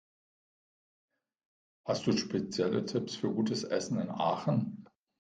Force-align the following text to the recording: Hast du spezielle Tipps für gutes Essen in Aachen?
Hast 1.85 2.07
du 2.07 2.17
spezielle 2.17 2.85
Tipps 2.85 3.17
für 3.17 3.31
gutes 3.31 3.63
Essen 3.63 3.99
in 3.99 4.09
Aachen? 4.09 4.87